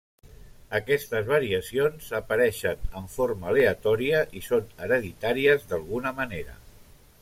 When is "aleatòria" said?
3.53-4.25